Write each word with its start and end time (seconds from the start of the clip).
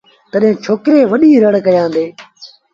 تڏهيݩ 0.31 0.61
ڇوڪريٚ 0.63 1.09
وڏيٚ 1.11 1.41
رڙ 1.43 1.53
ڪيآݩدي 1.65 2.05